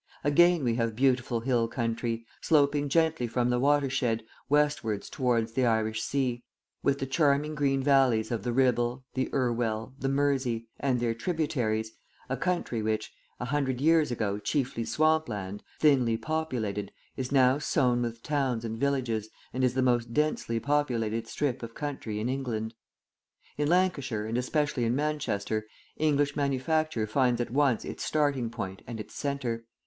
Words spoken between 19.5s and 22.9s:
and is the most densely populated strip of country in England.